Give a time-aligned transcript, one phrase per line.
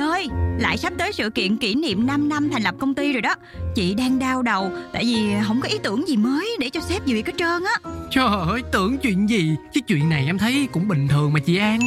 [0.00, 3.22] ơi, lại sắp tới sự kiện kỷ niệm 5 năm thành lập công ty rồi
[3.22, 3.34] đó.
[3.74, 7.02] Chị đang đau đầu tại vì không có ý tưởng gì mới để cho sếp
[7.06, 7.90] duyệt hết trơn á.
[8.10, 11.56] Trời ơi, tưởng chuyện gì Chứ chuyện này em thấy cũng bình thường mà chị
[11.56, 11.78] An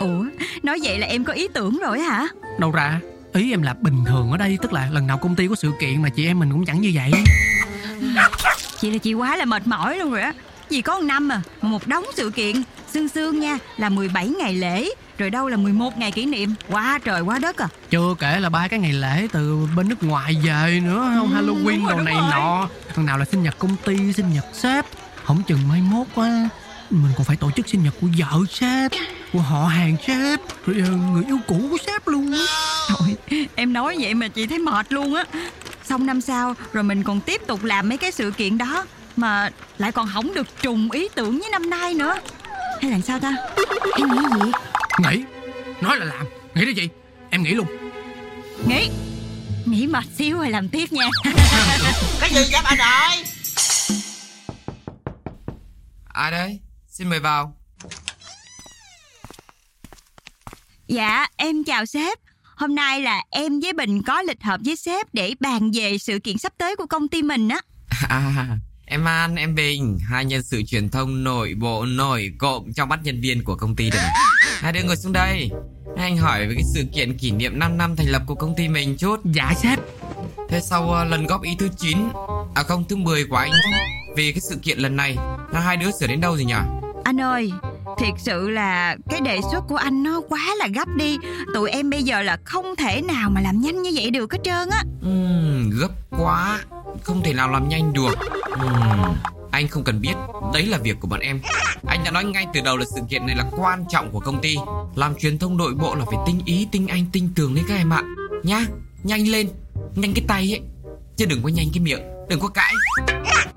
[0.00, 0.24] Ủa,
[0.62, 2.28] nói vậy là em có ý tưởng rồi hả?
[2.58, 3.00] Đâu ra
[3.32, 5.72] Ý em là bình thường ở đây Tức là lần nào công ty có sự
[5.80, 7.10] kiện mà chị em mình cũng chẳng như vậy
[8.80, 10.32] Chị là chị quá là mệt mỏi luôn rồi á.
[10.68, 12.56] Vì có một năm à, mà một đống sự kiện.
[12.96, 14.88] Sương sương nha, là 17 ngày lễ,
[15.18, 16.54] rồi đâu là 11 ngày kỷ niệm.
[16.68, 17.68] Quá trời quá đất à.
[17.90, 21.36] Chưa kể là ba cái ngày lễ từ bên nước ngoài về nữa không Ừ,
[21.36, 22.24] Halloween đồ này rồi.
[22.30, 24.84] nọ Thằng nào là sinh nhật công ty, sinh nhật sếp
[25.24, 26.48] Không chừng mai mốt quá
[26.90, 28.92] Mình còn phải tổ chức sinh nhật của vợ sếp
[29.32, 32.34] Của họ hàng sếp Rồi ờ, người yêu cũ của sếp luôn
[32.88, 33.16] Trời,
[33.54, 35.24] em nói vậy mà chị thấy mệt luôn á.
[35.84, 38.84] Xong năm sau, rồi mình còn tiếp tục làm mấy cái sự kiện đó.
[39.16, 42.14] Mà lại còn không được trùng ý tưởng với năm nay nữa.
[42.82, 43.32] Hay là sao ta?
[43.98, 44.50] Em nghĩ gì?
[44.98, 45.24] Nghĩ
[45.80, 46.88] Nói là làm Nghĩ đó chị
[47.30, 47.66] Em nghĩ luôn
[48.68, 48.90] Nghĩ.
[49.66, 51.08] Nghĩ mệt xíu rồi làm tiếp nha.
[52.20, 53.24] Cái gì vậy bà nội
[56.08, 56.60] Ai đấy?
[56.88, 57.56] Xin mời vào.
[60.88, 62.18] Dạ, em chào sếp.
[62.56, 66.18] Hôm nay là em với Bình có lịch họp với sếp để bàn về sự
[66.18, 67.60] kiện sắp tới của công ty mình á.
[68.08, 68.46] À,
[68.86, 73.00] em An, em Bình, hai nhân sự truyền thông nội bộ nổi cộm trong mắt
[73.02, 74.10] nhân viên của công ty này.
[74.60, 75.50] Hai đứa ngồi xuống đây.
[75.96, 78.68] Anh hỏi về cái sự kiện kỷ niệm 5 năm thành lập của công ty
[78.68, 79.20] mình chút.
[79.24, 79.78] Dạ sếp
[80.48, 81.98] Thế sau ờ, lần góp ý thứ 9,
[82.54, 83.50] à không thứ 10 của anh
[84.16, 85.16] về cái sự kiện lần này,
[85.52, 86.54] là hai đứa sửa đến đâu rồi nhỉ?
[87.04, 87.52] Anh ơi,
[87.98, 91.18] thiệt sự là cái đề xuất của anh nó quá là gấp đi.
[91.54, 94.38] Tụi em bây giờ là không thể nào mà làm nhanh như vậy được hết
[94.44, 94.82] trơn á.
[95.02, 96.60] Ừm, gấp quá,
[97.02, 98.18] không thể nào làm nhanh được.
[98.50, 99.14] Ừm,
[99.50, 100.14] anh không cần biết,
[100.54, 101.40] đấy là việc của bọn em.
[101.86, 104.40] Anh đã nói ngay từ đầu là sự kiện này là quan trọng của công
[104.40, 104.56] ty.
[104.94, 107.74] Làm truyền thông nội bộ là phải tinh ý, tinh anh, tinh tường đấy các
[107.74, 108.02] em ạ.
[108.42, 108.66] Nhá,
[109.02, 109.48] nhanh lên,
[109.94, 110.60] nhanh cái tay ấy.
[111.16, 112.72] Chứ đừng có nhanh cái miệng, đừng có cãi.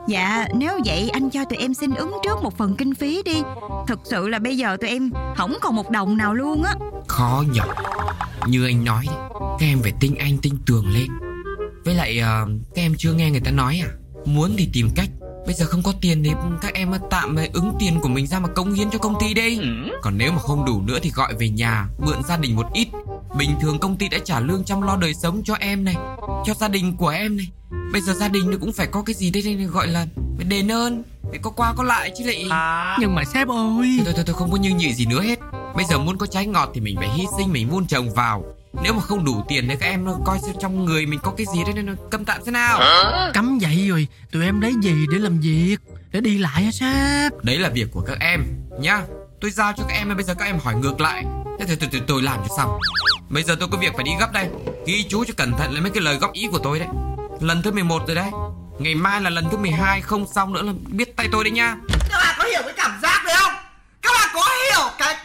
[0.08, 3.42] Dạ, nếu vậy anh cho tụi em xin ứng trước một phần kinh phí đi.
[3.88, 6.74] Thực sự là bây giờ tụi em không còn một đồng nào luôn á.
[7.08, 7.64] Khó nhở.
[8.48, 9.06] Như anh nói
[9.60, 11.08] các em phải tinh anh, tinh tường lên.
[12.10, 13.90] Lại ờ, các em chưa nghe người ta nói à?
[14.26, 15.10] Muốn thì tìm cách.
[15.46, 16.32] Bây giờ không có tiền thì
[16.62, 19.60] các em tạm ứng tiền của mình ra mà cống hiến cho công ty đi.
[20.02, 22.88] Còn nếu mà không đủ nữa thì gọi về nhà Mượn gia đình một ít.
[23.38, 25.96] Bình thường công ty đã trả lương chăm lo đời sống cho em này
[26.46, 27.48] Cho gia đình của em này.
[27.92, 30.46] Bây giờ gia đình nó cũng phải có cái gì đây này gọi là phải
[30.46, 32.98] đền ơn Phải có qua có lại chứ lại.
[33.02, 34.00] Nhưng mà sếp ơi.
[34.06, 35.40] Thôi thôi thôi không có như nhị gì nữa hết.
[35.76, 38.44] Bây giờ muốn có trái ngọt thì mình phải hy sinh Mình vun trồng vào
[38.74, 41.34] Nếu mà không đủ tiền thì các em nó coi xem trong người mình có
[41.38, 42.80] cái gì đấy nên nó câm tạm thế nào.
[43.34, 44.08] Cấm vậy rồi.
[44.32, 45.78] Tụi em lấy gì để làm việc?
[46.12, 47.44] Để đi lại hả sếp?
[47.44, 48.44] Đấy là việc của các em
[48.80, 49.02] nhá.
[49.42, 51.26] Tôi giao cho các em bây giờ các em hỏi ngược lại.
[51.60, 52.80] Thế thì tôi, tôi, tôi làm cho xong.
[53.30, 54.50] Bây giờ tôi có việc phải đi gấp đây.
[54.86, 56.88] Ghi chú cho cẩn thận lấy mấy cái lời góp ý của tôi đấy.
[57.40, 58.30] Lần thứ 11 rồi đấy.
[58.80, 61.76] Ngày mai là lần thứ 12 Không xong nữa là biết tay tôi đấy nha
[62.10, 63.54] Các bạn có hiểu cái cảm giác đấy không?
[64.02, 65.16] Các bạn có hiểu cái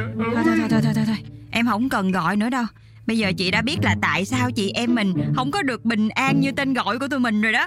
[0.00, 1.16] Thôi thôi thôi thôi thôi thôi, thôi.
[1.50, 2.64] Em không cần gọi nữa đâu.
[3.06, 6.08] Bây giờ chị đã biết là tại sao chị em mình không có được bình
[6.08, 7.66] an như tên gọi của tụi mình rồi đó.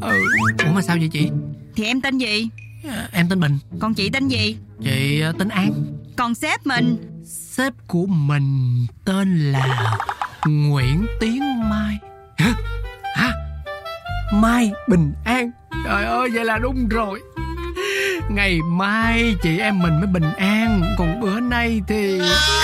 [0.00, 0.22] ừ.
[0.66, 1.30] Ủa mà sao vậy chị
[1.76, 2.48] Thì em tên gì?
[2.88, 4.56] À, Em tên Bình Còn chị tên gì?
[4.82, 5.72] Chị ờ, tên An
[6.16, 6.96] Còn sếp mình?
[7.26, 9.96] Sếp của mình tên là
[10.46, 11.98] Nguyễn Tiến Mai
[12.36, 12.54] Hả?
[13.16, 13.32] Hả?
[14.32, 15.50] Mai Bình An
[15.84, 17.20] Trời ơi vậy là đúng rồi
[18.30, 22.63] Ngày mai chị em mình mới bình an Còn bữa nay thì à...